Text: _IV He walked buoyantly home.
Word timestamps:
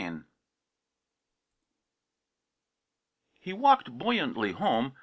_IV 0.03 0.23
He 3.39 3.53
walked 3.53 3.95
buoyantly 3.99 4.51
home. 4.53 4.93